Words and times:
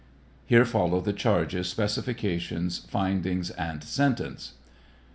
[Here 0.47 0.65
follow 0.65 0.99
the 0.99 1.13
charges, 1.13 1.67
specifications, 1.69 2.79
findings, 2.89 3.51
and 3.51 3.83
sentence.] 3.83 4.53
II. 4.55 4.59